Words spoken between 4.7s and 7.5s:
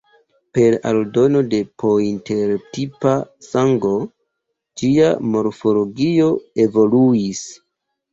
ĝia morfologio evoluis.